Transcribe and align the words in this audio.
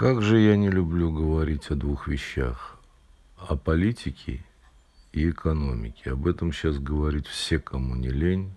Как 0.00 0.22
же 0.22 0.40
я 0.40 0.56
не 0.56 0.70
люблю 0.70 1.12
говорить 1.12 1.70
о 1.70 1.74
двух 1.74 2.08
вещах. 2.08 2.78
О 3.36 3.54
политике 3.54 4.42
и 5.12 5.28
экономике. 5.28 6.12
Об 6.12 6.26
этом 6.26 6.54
сейчас 6.54 6.78
говорит 6.78 7.26
все, 7.26 7.58
кому 7.58 7.96
не 7.96 8.08
лень. 8.08 8.50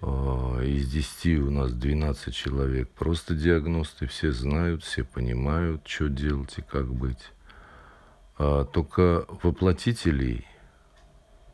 А, 0.00 0.60
из 0.60 0.90
10 0.90 1.38
у 1.38 1.52
нас 1.52 1.72
12 1.72 2.34
человек. 2.34 2.90
Просто 2.98 3.36
диагносты 3.36 4.08
все 4.08 4.32
знают, 4.32 4.82
все 4.82 5.04
понимают, 5.04 5.86
что 5.86 6.08
делать 6.08 6.58
и 6.58 6.62
как 6.62 6.92
быть. 6.92 7.30
А 8.36 8.64
только 8.64 9.26
воплотителей 9.40 10.44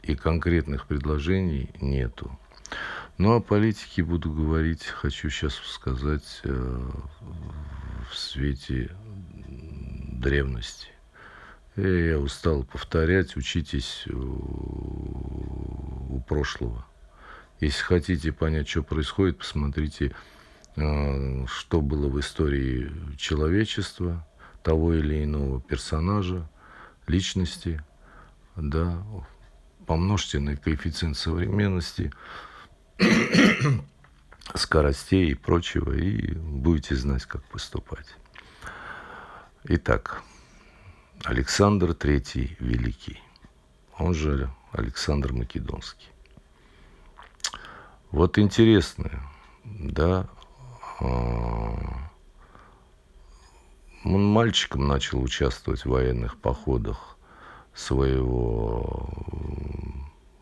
и 0.03 0.15
конкретных 0.15 0.87
предложений 0.87 1.69
нету. 1.83 2.31
Ну, 3.19 3.35
о 3.35 3.41
политике 3.41 4.03
буду 4.03 4.33
говорить, 4.33 4.87
хочу 4.87 5.29
сейчас 5.29 5.53
сказать 5.53 6.41
э, 6.45 6.91
в 8.11 8.19
свете 8.19 8.91
древности. 9.47 10.89
Э, 11.77 12.09
я 12.11 12.19
устал 12.19 12.65
повторять, 12.65 13.37
учитесь 13.37 14.07
у 14.09 15.41
прошлого. 16.29 16.85
Если 17.61 17.83
хотите 17.83 18.33
понять, 18.33 18.69
что 18.69 18.83
происходит, 18.83 19.39
посмотрите, 19.39 20.13
э, 20.77 21.47
что 21.47 21.81
было 21.81 22.09
в 22.09 22.19
истории 22.19 22.93
человечества, 23.17 24.27
того 24.63 24.95
или 24.95 25.25
иного 25.25 25.61
персонажа, 25.61 26.51
личности, 27.07 27.83
да, 28.57 29.03
помножьте 29.87 30.39
на 30.39 30.57
коэффициент 30.57 31.17
современности, 31.17 32.13
скоростей 34.55 35.31
и 35.31 35.35
прочего, 35.35 35.93
и 35.93 36.33
будете 36.35 36.95
знать, 36.97 37.25
как 37.25 37.43
поступать. 37.45 38.07
Итак, 39.65 40.23
Александр 41.25 41.91
III 41.91 42.57
Великий, 42.61 43.21
он 43.99 44.15
же 44.15 44.51
Александр 44.73 45.33
Македонский. 45.33 46.09
Вот 48.11 48.39
интересно, 48.39 49.23
да, 49.65 50.29
а, 50.99 52.11
он 54.05 54.25
мальчиком 54.25 54.89
начал 54.89 55.23
участвовать 55.23 55.85
в 55.85 55.91
военных 55.91 56.39
походах 56.39 57.19
своего 57.75 59.09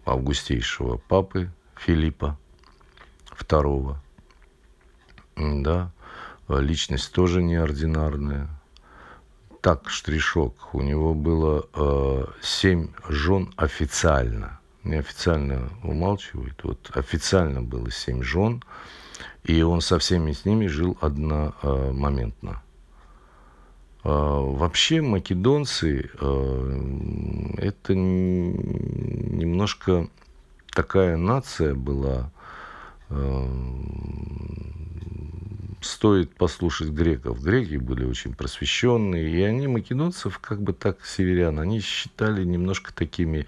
августейшего 0.06 0.97
папы 0.97 1.53
Филиппа 1.77 2.39
II. 3.48 3.96
Да, 5.36 5.91
личность 6.48 7.12
тоже 7.12 7.42
неординарная. 7.42 8.48
Так, 9.60 9.88
штришок. 9.88 10.72
У 10.72 10.82
него 10.82 11.14
было 11.14 11.66
э, 11.74 12.24
семь 12.41 12.88
жен 13.08 13.52
официально. 13.56 14.60
Неофициально 14.84 15.69
умалчивает. 15.82 16.54
Вот 16.62 16.91
официально 16.94 17.62
было 17.62 17.91
семь 17.91 18.22
жен. 18.22 18.62
И 19.42 19.62
он 19.62 19.80
со 19.80 19.98
всеми 19.98 20.32
с 20.32 20.44
ними 20.44 20.66
жил 20.66 20.96
одномоментно. 21.00 22.62
А, 24.04 24.41
вообще 24.41 25.00
македонцы 25.00 26.10
а, 26.20 27.54
это 27.58 27.94
немножко 27.94 30.08
такая 30.74 31.16
нация 31.16 31.74
была. 31.74 32.30
А, 33.11 33.48
стоит 35.81 36.34
послушать 36.34 36.91
греков. 36.91 37.42
Греки 37.42 37.77
были 37.77 38.05
очень 38.05 38.34
просвещенные, 38.34 39.31
и 39.31 39.42
они 39.42 39.67
македонцев, 39.67 40.39
как 40.39 40.62
бы 40.62 40.73
так, 40.73 41.05
северян, 41.05 41.59
они 41.59 41.81
считали 41.81 42.44
немножко 42.44 42.93
такими, 42.93 43.47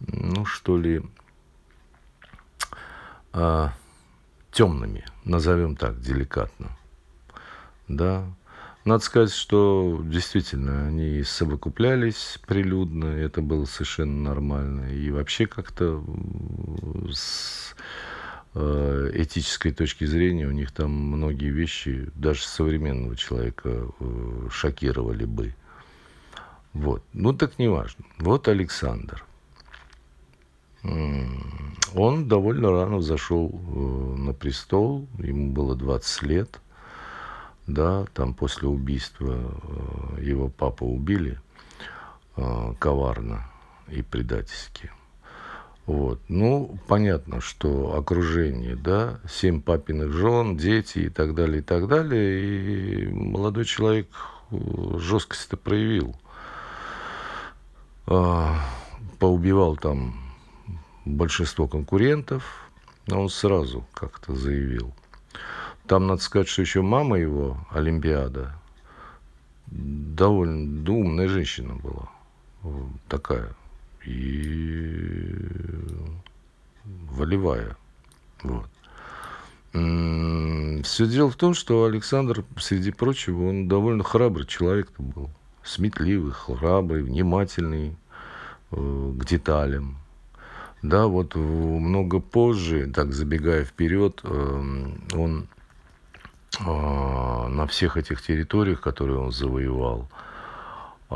ну 0.00 0.44
что 0.44 0.76
ли, 0.76 1.02
темными, 4.52 5.04
назовем 5.24 5.76
так, 5.76 6.00
деликатно. 6.00 6.76
Да, 7.88 8.24
надо 8.84 9.02
сказать, 9.02 9.32
что 9.32 10.00
действительно 10.04 10.86
они 10.88 11.22
совокуплялись 11.22 12.38
прилюдно, 12.46 13.06
это 13.06 13.40
было 13.42 13.64
совершенно 13.64 14.30
нормально. 14.30 14.92
И 14.92 15.10
вообще 15.10 15.46
как-то 15.46 16.04
с 17.10 17.74
этической 18.54 19.72
точки 19.72 20.04
зрения 20.04 20.46
у 20.46 20.52
них 20.52 20.70
там 20.70 20.90
многие 20.92 21.50
вещи 21.50 22.08
даже 22.14 22.44
современного 22.44 23.16
человека 23.16 23.88
э, 23.98 24.48
шокировали 24.50 25.24
бы. 25.24 25.54
Вот. 26.72 27.02
Ну 27.12 27.32
так 27.32 27.58
не 27.58 27.68
важно. 27.68 28.04
Вот 28.18 28.46
Александр. 28.48 29.24
Он 30.82 32.28
довольно 32.28 32.70
рано 32.70 33.00
зашел 33.00 33.50
э, 33.50 33.78
на 34.18 34.32
престол, 34.34 35.08
ему 35.18 35.50
было 35.50 35.74
20 35.74 36.22
лет 36.22 36.60
да, 37.66 38.04
там 38.12 38.34
после 38.34 38.68
убийства 38.68 39.38
э, 40.16 40.22
его 40.22 40.48
папу 40.48 40.86
убили 40.86 41.38
э, 42.36 42.74
коварно 42.78 43.46
и 43.88 44.02
предательски. 44.02 44.90
Вот. 45.86 46.20
Ну, 46.28 46.78
понятно, 46.86 47.40
что 47.40 47.96
окружение, 47.96 48.74
да, 48.74 49.20
семь 49.28 49.60
папиных 49.60 50.12
жен, 50.12 50.56
дети 50.56 51.00
и 51.00 51.08
так 51.10 51.34
далее, 51.34 51.58
и 51.58 51.62
так 51.62 51.88
далее. 51.88 53.04
И 53.04 53.08
молодой 53.08 53.64
человек 53.64 54.08
э, 54.50 54.56
жесткость-то 54.98 55.56
проявил. 55.56 56.16
Поубивал 59.18 59.76
там 59.76 60.14
большинство 61.06 61.66
конкурентов, 61.66 62.68
но 63.06 63.22
он 63.22 63.30
сразу 63.30 63.86
как-то 63.94 64.34
заявил– 64.34 64.92
там, 65.86 66.06
надо 66.06 66.22
сказать, 66.22 66.48
что 66.48 66.62
еще 66.62 66.80
мама 66.80 67.18
его, 67.18 67.58
Олимпиада, 67.70 68.54
довольно 69.66 70.90
умная 70.90 71.28
женщина 71.28 71.74
была. 71.74 72.08
Такая. 73.08 73.54
И 74.06 75.36
волевая. 77.10 77.76
Вот. 78.42 78.66
Все 79.72 81.06
дело 81.06 81.30
в 81.30 81.36
том, 81.36 81.54
что 81.54 81.84
Александр, 81.84 82.44
среди 82.58 82.92
прочего, 82.92 83.48
он 83.48 83.66
довольно 83.66 84.04
храбрый 84.04 84.46
человек 84.46 84.92
был. 84.98 85.30
Сметливый, 85.64 86.32
храбрый, 86.32 87.02
внимательный 87.02 87.96
э, 88.70 89.12
к 89.18 89.24
деталям. 89.24 89.96
Да, 90.82 91.06
вот 91.06 91.34
много 91.34 92.20
позже, 92.20 92.92
так 92.94 93.12
забегая 93.14 93.64
вперед, 93.64 94.20
э, 94.22 94.86
он 95.14 95.48
а, 96.60 97.48
на 97.48 97.66
всех 97.66 97.96
этих 97.96 98.22
территориях, 98.22 98.80
которые 98.80 99.18
он 99.18 99.32
завоевал, 99.32 100.08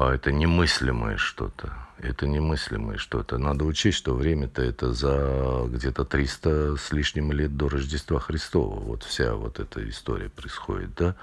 а 0.00 0.14
это 0.14 0.31
немыслимое 0.31 1.16
что-то. 1.16 1.72
Это 1.98 2.28
немыслимое 2.28 2.98
что-то. 2.98 3.36
Надо 3.36 3.64
учесть, 3.64 3.98
что 3.98 4.14
время-то 4.14 4.62
это 4.62 4.92
за 4.92 5.64
где-то 5.66 6.04
300 6.04 6.76
с 6.76 6.92
лишним 6.92 7.32
лет 7.32 7.56
до 7.56 7.69
Рождества 7.69 8.20
Христова. 8.20 8.78
Вот 8.78 9.03
вся 9.03 9.34
вот 9.34 9.59
эта 9.59 9.88
история 9.88 10.28
происходит, 10.28 10.94
да. 10.94 11.16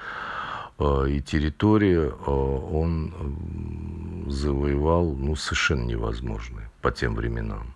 А, 0.77 1.05
и 1.05 1.21
территория 1.21 2.09
он 2.09 4.25
завоевал, 4.27 5.15
ну, 5.15 5.37
совершенно 5.37 5.85
невозможные 5.85 6.69
по 6.81 6.91
тем 6.91 7.15
временам. 7.15 7.75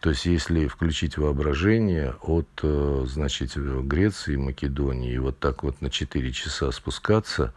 То 0.00 0.10
есть, 0.10 0.26
если 0.26 0.68
включить 0.68 1.18
воображение 1.18 2.14
от, 2.22 2.48
э, 2.62 3.06
значит, 3.08 3.56
Греции, 3.56 4.36
Македонии, 4.36 5.14
и 5.14 5.18
вот 5.18 5.40
так 5.40 5.64
вот 5.64 5.82
на 5.82 5.90
4 5.90 6.32
часа 6.32 6.70
спускаться, 6.70 7.52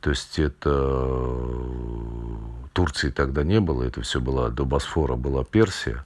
то 0.00 0.10
есть 0.10 0.38
это 0.38 0.70
э, 0.70 1.64
Турции 2.72 3.10
тогда 3.10 3.42
не 3.42 3.60
было, 3.60 3.84
это 3.84 4.02
все 4.02 4.20
было 4.20 4.50
до 4.50 4.64
Босфора 4.64 5.16
была 5.16 5.44
Персия, 5.44 6.04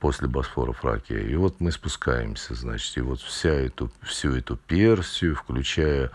после 0.00 0.28
Босфора 0.28 0.72
Фракия. 0.72 1.20
И 1.20 1.34
вот 1.36 1.60
мы 1.60 1.72
спускаемся, 1.72 2.54
значит, 2.54 2.96
и 2.96 3.00
вот 3.00 3.20
вся 3.20 3.50
эту, 3.50 3.90
всю 4.02 4.34
эту 4.34 4.56
Персию, 4.56 5.34
включая 5.36 6.10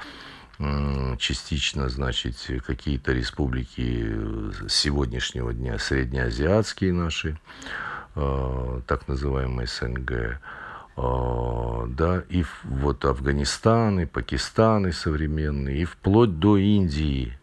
частично, 1.19 1.87
значит, 1.87 2.35
какие-то 2.65 3.11
республики 3.11 4.67
сегодняшнего 4.67 5.53
дня, 5.53 5.77
среднеазиатские 5.77 6.93
наши, 6.93 7.37
Э, 8.19 8.81
так 8.87 9.07
называемый 9.07 9.67
СНГ, 9.67 10.11
э, 10.11 10.39
да, 10.97 12.23
и 12.27 12.43
вот 12.63 13.05
Афганистан, 13.05 13.99
и 13.99 14.05
Пакистан, 14.05 14.87
и 14.87 14.91
современный, 14.91 15.81
и 15.81 15.85
вплоть 15.85 16.39
до 16.39 16.57
Индии, 16.57 17.37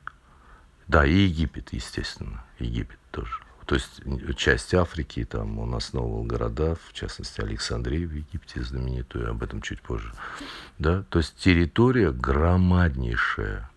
да, 0.89 1.07
и 1.07 1.15
Египет, 1.15 1.73
естественно, 1.73 2.45
Египет 2.59 2.99
тоже. 3.11 3.39
То 3.65 3.77
есть 3.77 4.03
часть 4.37 4.75
Африки, 4.75 5.25
там 5.25 5.59
он 5.59 5.75
основывал 5.75 6.25
города, 6.25 6.77
в 6.87 6.93
частности 6.93 7.41
Александрию 7.41 8.09
в 8.09 8.13
Египте 8.13 8.63
знаменитую, 8.63 9.31
об 9.31 9.43
этом 9.43 9.63
чуть 9.63 9.81
позже. 9.81 10.13
Да? 10.79 11.05
То 11.09 11.21
есть 11.21 11.37
территория 11.37 12.13
громаднейшая. 12.13 13.71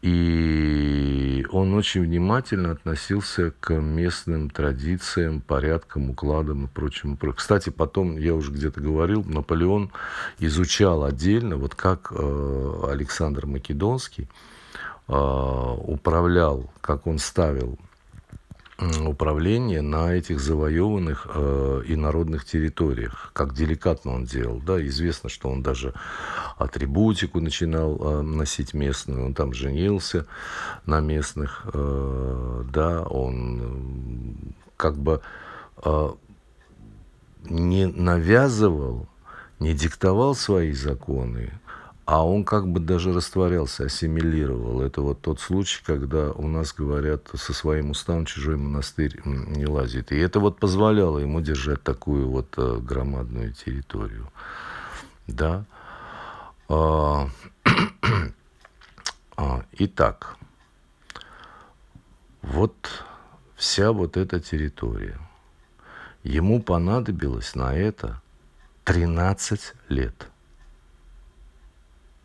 И 0.00 1.44
он 1.50 1.74
очень 1.74 2.02
внимательно 2.02 2.70
относился 2.70 3.52
к 3.58 3.74
местным 3.74 4.48
традициям, 4.48 5.40
порядкам, 5.40 6.10
укладам 6.10 6.66
и 6.66 6.68
прочему. 6.68 7.16
Кстати, 7.34 7.70
потом, 7.70 8.16
я 8.16 8.34
уже 8.34 8.52
где-то 8.52 8.80
говорил, 8.80 9.24
Наполеон 9.24 9.90
изучал 10.38 11.02
отдельно, 11.04 11.56
вот 11.56 11.74
как 11.74 12.12
э, 12.12 12.80
Александр 12.88 13.46
Македонский 13.46 14.28
э, 15.08 15.12
управлял, 15.12 16.70
как 16.80 17.08
он 17.08 17.18
ставил 17.18 17.76
управление 18.78 19.82
на 19.82 20.12
этих 20.12 20.40
завоеванных 20.40 21.26
э, 21.34 21.82
инородных 21.86 22.44
территориях. 22.44 23.30
Как 23.32 23.52
деликатно 23.52 24.12
он 24.12 24.24
делал. 24.24 24.60
Да? 24.60 24.84
Известно, 24.86 25.28
что 25.28 25.48
он 25.48 25.62
даже 25.62 25.94
атрибутику 26.58 27.40
начинал 27.40 27.98
э, 28.00 28.22
носить 28.22 28.74
местную. 28.74 29.26
Он 29.26 29.34
там 29.34 29.52
женился 29.52 30.26
на 30.86 31.00
местных. 31.00 31.66
Э, 31.72 32.64
да? 32.72 33.02
Он 33.02 34.54
как 34.76 34.96
бы 34.96 35.22
э, 35.84 36.10
не 37.48 37.86
навязывал, 37.86 39.08
не 39.58 39.74
диктовал 39.74 40.36
свои 40.36 40.72
законы, 40.72 41.52
а 42.08 42.26
он 42.26 42.42
как 42.42 42.66
бы 42.66 42.80
даже 42.80 43.12
растворялся, 43.12 43.84
ассимилировал. 43.84 44.80
Это 44.80 45.02
вот 45.02 45.20
тот 45.20 45.40
случай, 45.40 45.82
когда 45.84 46.32
у 46.32 46.48
нас 46.48 46.72
говорят, 46.72 47.28
со 47.34 47.52
своим 47.52 47.90
уставом 47.90 48.24
чужой 48.24 48.56
монастырь 48.56 49.20
не 49.26 49.66
лазит. 49.66 50.10
И 50.10 50.16
это 50.16 50.40
вот 50.40 50.58
позволяло 50.58 51.18
ему 51.18 51.42
держать 51.42 51.82
такую 51.82 52.30
вот 52.30 52.54
э, 52.56 52.78
громадную 52.80 53.52
территорию. 53.52 54.32
Да. 55.26 55.66
А, 56.70 57.28
а, 59.36 59.64
итак, 59.72 60.38
вот 62.40 63.04
вся 63.54 63.92
вот 63.92 64.16
эта 64.16 64.40
территория. 64.40 65.18
Ему 66.22 66.62
понадобилось 66.62 67.54
на 67.54 67.74
это 67.74 68.22
13 68.84 69.74
лет– 69.90 70.28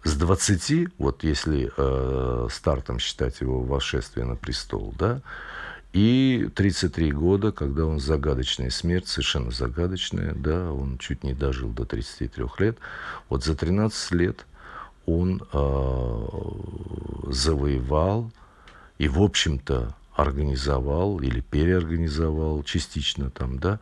с 0.03 0.15
20, 0.15 0.89
вот 0.97 1.23
если 1.23 1.71
э, 1.75 2.47
стартом 2.51 2.99
считать 2.99 3.39
его 3.41 3.63
восшествие 3.63 4.25
на 4.25 4.35
престол, 4.35 4.93
да, 4.97 5.21
и 5.93 6.49
33 6.55 7.11
года, 7.11 7.51
когда 7.51 7.85
он 7.85 7.99
загадочная 7.99 8.69
смерть, 8.69 9.07
совершенно 9.07 9.51
загадочная, 9.51 10.33
да, 10.33 10.71
он 10.71 10.97
чуть 10.97 11.23
не 11.23 11.33
дожил 11.33 11.69
до 11.69 11.85
33 11.85 12.45
лет. 12.57 12.77
Вот 13.29 13.43
за 13.43 13.55
13 13.55 14.11
лет 14.11 14.45
он 15.05 15.41
э, 15.53 16.27
завоевал 17.27 18.31
и, 18.97 19.07
в 19.07 19.21
общем-то, 19.21 19.95
организовал 20.15 21.19
или 21.19 21.39
переорганизовал 21.39 22.63
частично 22.63 23.29
там, 23.29 23.59
да, 23.59 23.75
э, 23.75 23.79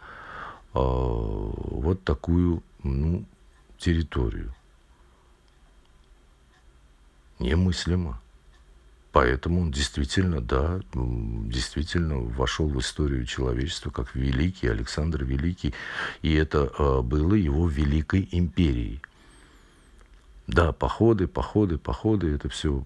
вот 0.74 2.04
такую 2.04 2.62
ну, 2.84 3.26
территорию 3.78 4.54
немыслимо. 7.42 8.22
Поэтому 9.12 9.62
он 9.62 9.72
действительно, 9.72 10.40
да, 10.40 10.80
действительно 10.94 12.20
вошел 12.20 12.70
в 12.70 12.80
историю 12.80 13.26
человечества 13.26 13.90
как 13.90 14.16
великий 14.16 14.68
Александр 14.68 15.26
Великий. 15.26 15.74
И 16.22 16.34
это 16.34 16.72
э, 16.78 17.02
было 17.02 17.34
его 17.34 17.68
великой 17.68 18.30
империей. 18.32 19.02
Да, 20.48 20.72
походы, 20.72 21.28
походы, 21.28 21.78
походы, 21.78 22.34
это 22.34 22.50
все 22.50 22.84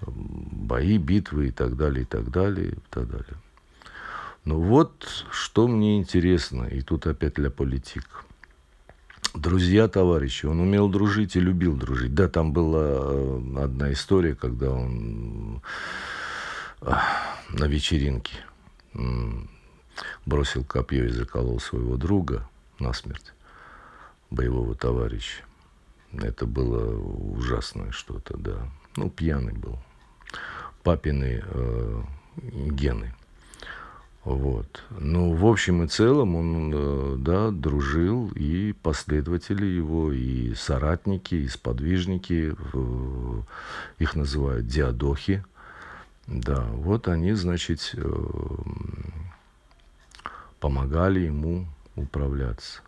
бои, 0.00 0.98
битвы 0.98 1.48
и 1.48 1.50
так 1.50 1.76
далее, 1.76 2.02
и 2.02 2.04
так 2.04 2.30
далее, 2.30 2.72
и 2.72 2.78
так 2.90 3.08
далее. 3.08 3.36
Но 4.44 4.60
вот 4.60 5.08
что 5.30 5.66
мне 5.68 5.98
интересно, 5.98 6.64
и 6.64 6.82
тут 6.82 7.06
опять 7.06 7.34
для 7.34 7.50
политик 7.50 8.24
друзья, 9.34 9.88
товарищи. 9.88 10.46
Он 10.46 10.60
умел 10.60 10.88
дружить 10.88 11.36
и 11.36 11.40
любил 11.40 11.76
дружить. 11.76 12.14
Да, 12.14 12.28
там 12.28 12.52
была 12.52 12.84
э, 12.84 13.64
одна 13.64 13.92
история, 13.92 14.34
когда 14.34 14.70
он 14.70 15.62
на 16.80 17.64
вечеринке 17.66 18.36
бросил 20.26 20.64
копье 20.64 21.06
и 21.06 21.08
заколол 21.08 21.58
своего 21.60 21.96
друга 21.96 22.48
насмерть, 22.78 23.32
боевого 24.30 24.74
товарища. 24.74 25.42
Это 26.12 26.46
было 26.46 26.96
ужасное 26.96 27.90
что-то, 27.90 28.36
да. 28.38 28.70
Ну, 28.96 29.10
пьяный 29.10 29.52
был. 29.52 29.78
Папины 30.82 31.42
э, 31.44 32.02
гены. 32.70 33.14
Вот. 34.28 34.84
Ну, 34.90 35.32
в 35.32 35.46
общем 35.46 35.84
и 35.84 35.88
целом 35.88 36.36
он, 36.36 36.70
э, 36.74 37.16
да, 37.16 37.50
дружил, 37.50 38.30
и 38.34 38.74
последователи 38.74 39.64
его, 39.64 40.12
и 40.12 40.52
соратники, 40.54 41.34
и 41.34 41.48
сподвижники, 41.48 42.54
их 43.98 44.14
называют 44.14 44.66
диадохи, 44.66 45.42
да, 46.26 46.60
вот 46.60 47.08
они, 47.08 47.32
значит, 47.32 47.94
э, 47.94 48.26
помогали 50.60 51.20
ему 51.20 51.66
управляться. 51.96 52.82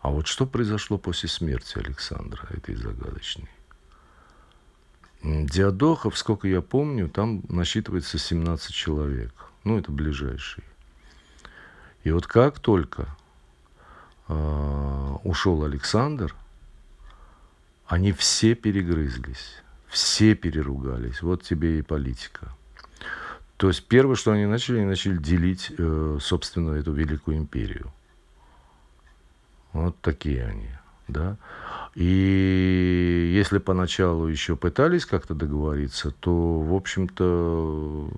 А 0.00 0.10
вот 0.10 0.28
что 0.28 0.46
произошло 0.46 0.96
после 0.96 1.28
смерти 1.28 1.76
Александра, 1.76 2.46
этой 2.50 2.76
загадочной? 2.76 3.50
Диадохов, 5.24 6.18
сколько 6.18 6.46
я 6.46 6.60
помню, 6.60 7.08
там 7.08 7.42
насчитывается 7.48 8.18
17 8.18 8.74
человек. 8.74 9.32
Ну, 9.64 9.78
это 9.78 9.90
ближайшие. 9.90 10.64
И 12.02 12.10
вот 12.10 12.26
как 12.26 12.58
только 12.58 13.08
э, 14.28 15.14
ушел 15.24 15.64
Александр, 15.64 16.36
они 17.86 18.12
все 18.12 18.54
перегрызлись, 18.54 19.62
все 19.88 20.34
переругались. 20.34 21.22
Вот 21.22 21.42
тебе 21.42 21.78
и 21.78 21.82
политика. 21.82 22.54
То 23.56 23.68
есть 23.68 23.86
первое, 23.86 24.16
что 24.16 24.32
они 24.32 24.44
начали, 24.44 24.78
они 24.78 24.86
начали 24.86 25.16
делить, 25.16 25.72
э, 25.78 26.18
собственно, 26.20 26.72
эту 26.72 26.92
великую 26.92 27.38
империю. 27.38 27.90
Вот 29.72 29.98
такие 30.02 30.44
они, 30.44 30.68
да. 31.08 31.38
И 31.94 33.32
если 33.34 33.58
поначалу 33.58 34.26
еще 34.26 34.56
пытались 34.56 35.06
как-то 35.06 35.34
договориться, 35.34 36.10
то, 36.10 36.60
в 36.60 36.74
общем-то, 36.74 38.08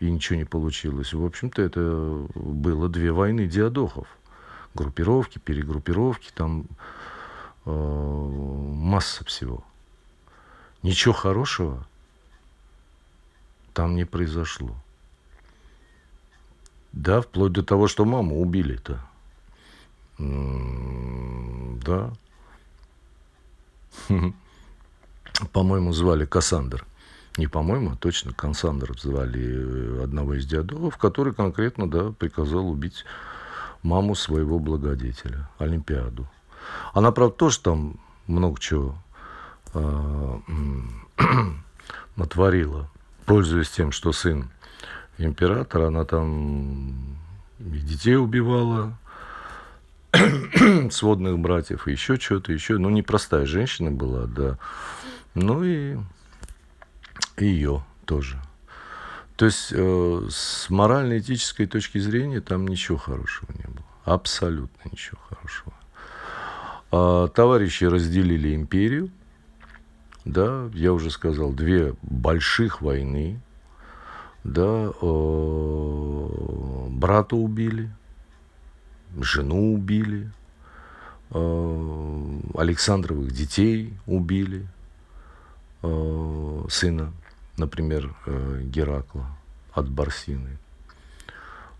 и 0.00 0.10
ничего 0.10 0.38
не 0.38 0.46
получилось. 0.46 1.12
В 1.12 1.24
общем-то, 1.24 1.60
это 1.60 2.26
было 2.34 2.88
две 2.88 3.12
войны 3.12 3.46
диадохов. 3.46 4.08
Группировки, 4.74 5.38
перегруппировки, 5.38 6.30
там 6.34 6.64
э, 7.66 7.70
масса 7.70 9.24
всего. 9.24 9.64
Ничего 10.82 11.12
хорошего 11.12 11.86
там 13.74 13.96
не 13.96 14.04
произошло. 14.04 14.74
Да, 16.92 17.20
вплоть 17.20 17.52
до 17.52 17.62
того, 17.62 17.86
что 17.86 18.04
маму 18.04 18.40
убили-то. 18.40 19.00
Да. 20.18 22.12
По-моему, 25.52 25.92
звали 25.92 26.24
Кассандр. 26.24 26.84
Не 27.36 27.46
по-моему, 27.46 27.92
а 27.92 27.96
точно 27.96 28.32
Кассандр 28.32 28.98
звали 28.98 29.40
э, 29.40 30.04
одного 30.04 30.34
из 30.34 30.46
диадолов, 30.46 30.96
который 30.96 31.32
конкретно, 31.32 31.88
да, 31.88 32.10
приказал 32.10 32.68
убить 32.68 33.04
маму 33.82 34.14
своего 34.14 34.58
благодетеля, 34.58 35.48
Олимпиаду. 35.58 36.28
Она, 36.92 37.12
правда, 37.12 37.36
тоже 37.36 37.60
там 37.60 38.00
много 38.26 38.60
чего 38.60 38.98
э, 39.74 40.38
натворила, 42.16 42.90
пользуясь 43.26 43.70
тем, 43.70 43.92
что 43.92 44.12
сын 44.12 44.50
императора, 45.18 45.86
она 45.86 46.04
там 46.04 47.16
и 47.58 47.78
детей 47.78 48.16
убивала, 48.16 48.98
сводных 50.90 51.38
братьев 51.38 51.88
и 51.88 51.92
еще 51.92 52.16
что-то, 52.16 52.52
еще. 52.52 52.78
Ну, 52.78 52.90
непростая 52.90 53.46
женщина 53.46 53.90
была, 53.90 54.26
да. 54.26 54.58
Ну 55.34 55.62
и 55.62 55.96
ее 57.38 57.84
тоже. 58.04 58.40
То 59.36 59.46
есть 59.46 59.72
э, 59.72 60.22
с 60.28 60.68
морально-этической 60.68 61.66
точки 61.66 61.98
зрения 61.98 62.40
там 62.40 62.68
ничего 62.68 62.98
хорошего 62.98 63.50
не 63.52 63.64
было. 63.64 63.86
Абсолютно 64.04 64.90
ничего 64.90 65.18
хорошего. 65.28 65.72
А, 66.90 67.28
товарищи 67.28 67.84
разделили 67.84 68.54
империю. 68.54 69.10
Да, 70.24 70.68
я 70.74 70.92
уже 70.92 71.10
сказал, 71.10 71.52
две 71.52 71.94
больших 72.02 72.82
войны. 72.82 73.40
Да, 74.44 74.90
э, 75.00 76.26
брата 76.90 77.36
убили, 77.36 77.90
жену 79.18 79.74
убили, 79.74 80.30
э, 81.30 82.38
Александровых 82.54 83.32
детей 83.32 83.94
убили, 84.06 84.66
э, 85.82 86.64
сына, 86.68 87.12
например, 87.56 88.14
э, 88.26 88.62
Геракла 88.64 89.26
от 89.72 89.88
Барсины. 89.88 90.58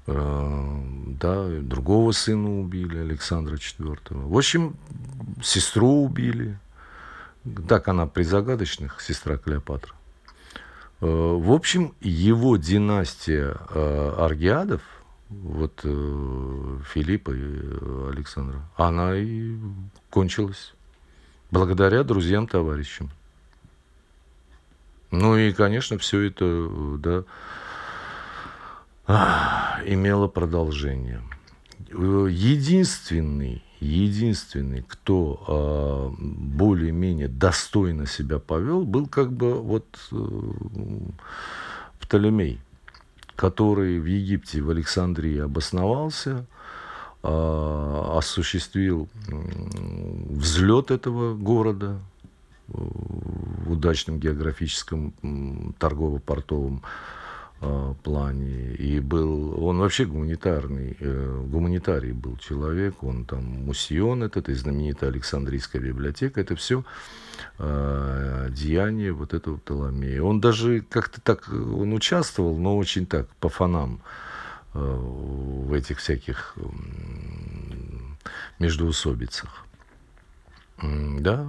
Да, 0.07 1.47
другого 1.61 2.11
сына 2.11 2.59
убили, 2.61 2.99
Александра 2.99 3.55
IV. 3.55 3.99
В 4.27 4.37
общем, 4.37 4.75
сестру 5.41 6.03
убили. 6.03 6.59
Так 7.69 7.87
она 7.87 8.07
при 8.07 8.25
загадочных, 8.25 9.01
сестра 9.03 9.37
Клеопатра. 9.37 9.95
В 11.01 11.53
общем, 11.53 11.95
его 12.01 12.57
династия 12.57 13.57
Аргиадов, 14.19 14.81
вот 15.31 15.81
Филиппа 15.81 17.31
и 17.31 18.11
Александра, 18.11 18.69
она 18.77 19.17
и 19.17 19.57
кончилась. 20.11 20.75
Благодаря 21.51 22.05
друзьям, 22.05 22.47
товарищам. 22.47 23.11
Ну 25.11 25.37
и, 25.37 25.53
конечно, 25.53 25.99
все 25.99 26.21
это, 26.23 26.69
да, 26.99 27.25
имело 29.85 30.29
продолжение. 30.29 31.23
Единственный, 31.89 33.65
единственный, 33.81 34.85
кто 34.87 35.43
а, 35.49 36.15
более-менее 36.19 37.27
достойно 37.27 38.07
себя 38.07 38.39
повел, 38.39 38.85
был 38.85 39.09
как 39.09 39.33
бы 39.33 39.61
вот 39.61 39.87
э, 40.13 40.17
Птолемей, 41.99 42.61
который 43.41 43.99
в 43.99 44.05
Египте, 44.05 44.61
в 44.61 44.69
Александрии 44.69 45.39
обосновался, 45.39 46.45
а, 47.23 48.19
осуществил 48.19 49.09
взлет 49.27 50.91
этого 50.91 51.35
города 51.35 51.99
в 52.69 53.73
удачном 53.73 54.21
географическом 54.21 55.75
торгово-портовом. 55.79 56.83
Э, 56.83 57.20
плане. 58.03 58.75
И 58.75 59.01
был, 59.01 59.63
он 59.63 59.79
вообще 59.79 60.07
гуманитарный, 60.07 60.97
э, 60.99 61.45
гуманитарий 61.47 62.13
был 62.13 62.37
человек, 62.39 63.03
он 63.03 63.25
там 63.25 63.45
Мусион 63.45 64.23
этот, 64.23 64.49
и 64.49 64.55
знаменитая 64.55 65.11
Александрийская 65.11 65.83
библиотека, 65.83 66.41
это 66.41 66.57
все 66.57 66.85
э, 67.59 68.49
деяние 68.51 69.13
вот 69.13 69.35
этого 69.35 69.59
Птоломея. 69.59 70.23
Он 70.23 70.41
даже 70.41 70.81
как-то 70.81 71.21
так, 71.21 71.49
он 71.51 71.93
участвовал, 71.93 72.57
но 72.57 72.79
очень 72.79 73.05
так, 73.05 73.29
по 73.41 73.51
фанам 73.51 74.01
э, 74.73 74.79
в 74.79 75.73
этих 75.75 75.99
всяких 75.99 76.55
э, 76.57 76.63
междуусобицах. 78.59 79.67
Да, 80.83 81.47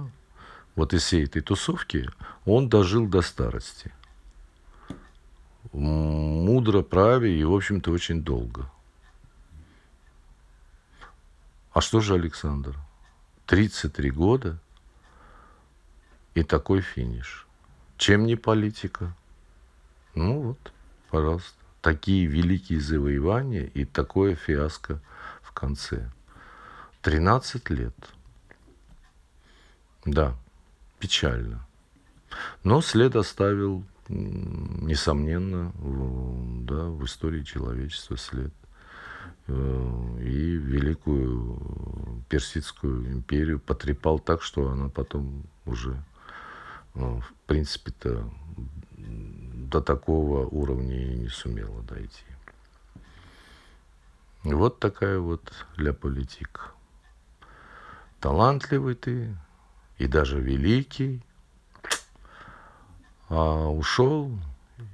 вот 0.76 0.92
из 0.92 1.04
всей 1.04 1.24
этой 1.24 1.40
тусовки 1.40 2.10
он 2.44 2.68
дожил 2.68 3.06
до 3.06 3.22
старости– 3.22 3.90
мудро, 5.72 6.82
праве 6.82 7.38
и, 7.38 7.44
в 7.44 7.54
общем-то, 7.54 7.90
очень 7.90 8.22
долго. 8.22 8.70
А 11.72 11.80
что 11.80 12.00
же 12.00 12.14
Александр? 12.14 12.76
33 13.46 14.10
года 14.10 14.58
и 16.34 16.42
такой 16.42 16.80
финиш. 16.80 17.46
Чем 17.96 18.26
не 18.26 18.36
политика? 18.36 19.14
Ну 20.14 20.40
вот, 20.40 20.72
пожалуйста. 21.10 21.52
Такие 21.80 22.26
великие 22.26 22.80
завоевания 22.80 23.64
и 23.64 23.84
такое 23.84 24.36
фиаско 24.36 25.00
в 25.42 25.52
конце. 25.52 26.08
13 27.00 27.70
лет. 27.70 27.94
Да, 30.04 30.36
печально. 31.00 31.66
Но 32.62 32.80
след 32.82 33.16
оставил 33.16 33.84
несомненно, 34.08 35.72
да, 36.64 36.86
в 36.86 37.04
истории 37.04 37.42
человечества 37.42 38.16
след. 38.16 38.52
Э, 39.48 40.18
и 40.20 40.56
Великую 40.56 42.24
Персидскую 42.28 43.12
империю 43.12 43.58
потрепал 43.58 44.18
так, 44.18 44.42
что 44.42 44.68
она 44.70 44.88
потом 44.88 45.44
уже, 45.66 46.02
э, 46.94 47.00
в 47.00 47.34
принципе-то, 47.46 48.30
до 48.96 49.80
такого 49.80 50.46
уровня 50.46 51.12
и 51.12 51.16
не 51.16 51.28
сумела 51.28 51.82
дойти. 51.82 52.24
Вот 54.44 54.80
такая 54.80 55.18
вот 55.18 55.52
для 55.76 55.92
политик. 55.92 56.74
Талантливый 58.20 58.94
ты 58.94 59.36
и 59.98 60.06
даже 60.06 60.40
великий– 60.40 61.24
а 63.34 63.66
ушел, 63.66 64.30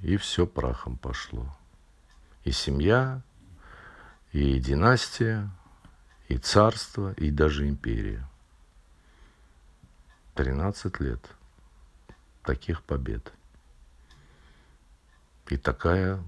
и 0.01 0.17
все 0.17 0.47
прахом 0.47 0.97
пошло. 0.97 1.45
И 2.45 2.53
семья, 2.53 3.21
и 4.31 4.61
династия, 4.61 5.51
и 6.29 6.39
царство, 6.39 7.13
и 7.15 7.33
даже 7.33 7.69
империя. 7.69 8.25
13 10.37 11.01
лет 11.01 11.21
таких 12.45 12.85
побед. 12.85 13.33
И 15.49 15.57
такая 15.57 16.23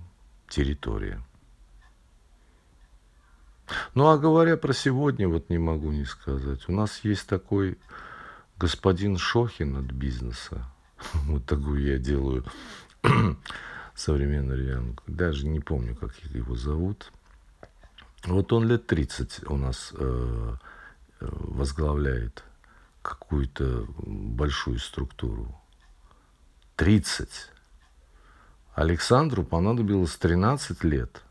территория. 0.48 1.22
Ну 3.94 4.08
а 4.08 4.18
говоря 4.18 4.56
про 4.56 4.72
сегодня, 4.72 5.28
вот 5.28 5.48
не 5.48 5.58
могу 5.58 5.92
не 5.92 6.06
сказать. 6.06 6.68
У 6.68 6.72
нас 6.72 7.04
есть 7.04 7.28
такой 7.28 7.78
господин 8.56 9.16
Шохин 9.16 9.76
от 9.76 9.92
бизнеса. 9.92 10.68
Вот 11.26 11.46
такую 11.46 11.82
я 11.82 11.98
делаю 11.98 12.44
современную 13.94 14.58
ревянку. 14.58 15.02
Даже 15.06 15.46
не 15.46 15.60
помню, 15.60 15.94
как 15.94 16.14
его 16.34 16.54
зовут. 16.54 17.12
Вот 18.24 18.52
он 18.52 18.68
лет 18.68 18.86
30 18.86 19.48
у 19.48 19.56
нас 19.56 19.92
э, 19.94 20.56
э, 21.20 21.28
возглавляет 21.30 22.44
какую-то 23.02 23.86
большую 23.96 24.78
структуру. 24.78 25.54
30. 26.76 27.28
Александру 28.74 29.42
понадобилось 29.42 30.16
13 30.16 30.84
лет. 30.84 31.22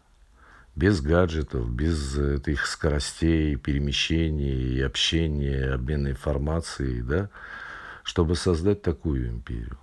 Без 0.75 1.01
гаджетов, 1.01 1.69
без 1.69 2.17
этих 2.17 2.65
скоростей, 2.65 3.55
перемещений, 3.55 4.85
общения, 4.85 5.73
обмена 5.73 6.09
информацией, 6.11 7.01
да, 7.01 7.29
чтобы 8.09 8.35
создать 8.35 8.81
такую 8.81 9.29
империю. 9.29 9.77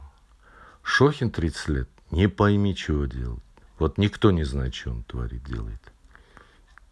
Шохин 0.82 1.30
30 1.30 1.68
лет, 1.68 1.88
не 2.10 2.28
пойми, 2.28 2.74
чего 2.74 3.04
делать. 3.04 3.38
Вот 3.78 3.98
никто 3.98 4.32
не 4.32 4.42
знает, 4.42 4.74
что 4.74 4.90
он 4.90 5.04
творит, 5.04 5.44
делает. 5.44 5.80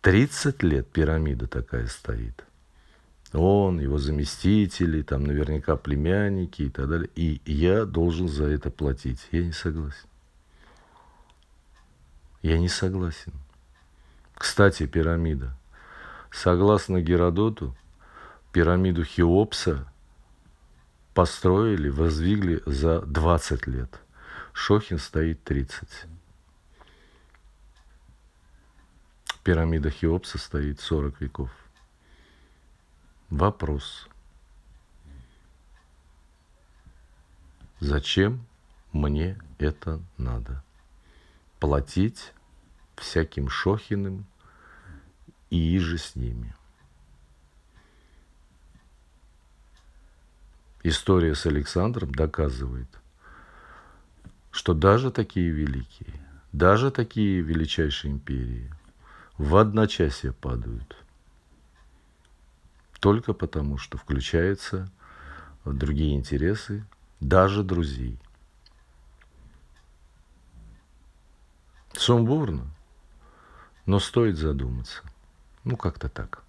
30 0.03 0.63
лет 0.63 0.87
пирамида 0.87 1.49
такая 1.49 1.89
стоит. 1.89 2.45
Он, 3.33 3.81
его 3.81 3.99
заместители, 3.99 5.03
там 5.03 5.25
наверняка 5.25 5.75
племянники 5.75 6.63
и 6.63 6.71
так 6.71 6.89
далее. 6.89 7.11
И 7.17 7.41
я 7.47 7.85
должен 7.85 8.29
за 8.29 8.45
это 8.45 8.71
платить. 8.71 9.27
Я 9.33 9.45
не 9.45 9.53
согласен. 9.53 10.09
Я 12.43 12.61
не 12.61 12.69
согласен. 12.69 13.33
Кстати, 14.37 14.87
пирамида. 14.87 15.57
Согласно 16.31 17.01
Геродоту, 17.01 17.75
пирамиду 18.53 19.05
Хеопса 19.05 19.89
построили, 21.15 21.89
воздвигли 21.89 22.63
за 22.67 23.01
20 23.01 23.67
лет. 23.69 24.01
Шохин 24.53 24.99
стоит 24.99 25.43
30. 25.45 26.07
Пирамида 29.45 29.91
Хеопса 29.91 30.39
стоит 30.39 30.81
40 30.81 31.21
веков. 31.21 31.51
Вопрос. 33.31 34.09
Зачем 37.81 38.45
мне 38.93 39.39
это 39.59 40.01
надо? 40.17 40.65
Платить 41.61 42.33
всяким 42.97 43.49
Шохиным 43.49 44.27
и 45.51 45.77
иже 45.77 45.99
с 45.99 46.17
ними– 46.17 46.55
История 50.87 51.35
с 51.35 51.47
Александром 51.47 52.15
доказывает, 52.15 52.89
что 54.51 54.75
даже 54.75 55.11
такие 55.11 55.49
великие, 55.49 56.13
даже 56.53 56.91
такие 56.91 57.41
величайшие 57.41 58.13
империи 58.13 58.71
в 59.39 59.57
одночасье 59.57 60.33
падают. 60.33 60.95
Только 63.01 63.33
потому, 63.33 63.79
что 63.79 63.97
включаются 63.97 64.93
другие 65.65 66.17
интересы, 66.17 66.85
даже 67.19 67.63
друзей. 67.63 68.19
Сумбурно, 71.95 72.67
но 73.87 74.01
стоит 74.01 74.37
задуматься. 74.37 75.01
Ну, 75.65 75.79
как-то 75.79 76.11
так. 76.11 76.44